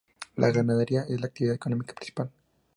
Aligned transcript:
La 0.37 0.49
ganadería 0.49 1.03
es 1.07 1.21
la 1.21 1.27
actividad 1.27 1.53
económica 1.55 1.93
principal. 1.93 2.31